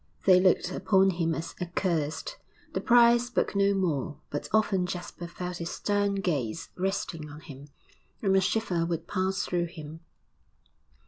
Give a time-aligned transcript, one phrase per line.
[0.25, 2.37] They looked upon him as accursed.
[2.73, 7.67] The prior spoke no more, but often Jasper felt his stern gaze resting on him,
[8.19, 9.99] and a shiver would pass through him.